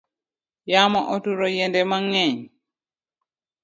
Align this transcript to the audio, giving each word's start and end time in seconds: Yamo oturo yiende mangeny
Yamo 0.71 0.99
oturo 1.13 1.45
yiende 1.55 1.81
mangeny 1.89 2.37